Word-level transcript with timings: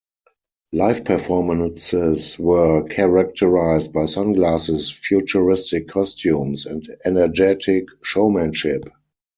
Live 0.73 1.05
performances 1.05 2.35
were 2.39 2.81
characterized 2.85 3.93
by 3.93 4.05
sunglasses, 4.05 4.89
futuristic 4.89 5.87
costumes, 5.89 6.65
and 6.65 6.89
energetic 7.05 7.85
showmanship. 8.01 8.85